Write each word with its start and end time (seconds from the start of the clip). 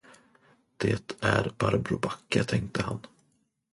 Det 0.77 1.23
är 1.23 1.51
Barbro 1.57 1.97
Backe, 1.97 2.43
tänkte 2.43 2.81
han. 2.83 2.99